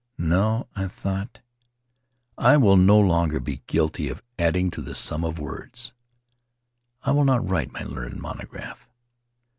[0.17, 1.41] "No," I thought,
[2.35, 5.93] "I will no longer be guilty of adding to the sum of words.
[7.03, 8.87] I'll not write my learned monograph."